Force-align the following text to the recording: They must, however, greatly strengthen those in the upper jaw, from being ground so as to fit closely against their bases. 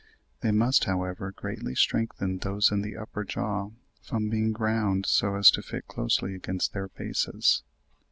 They 0.39 0.49
must, 0.49 0.85
however, 0.85 1.31
greatly 1.31 1.75
strengthen 1.75 2.39
those 2.39 2.71
in 2.71 2.81
the 2.81 2.97
upper 2.97 3.23
jaw, 3.23 3.69
from 4.01 4.29
being 4.31 4.51
ground 4.51 5.05
so 5.05 5.35
as 5.35 5.51
to 5.51 5.61
fit 5.61 5.85
closely 5.87 6.33
against 6.33 6.73
their 6.73 6.87
bases. 6.87 7.61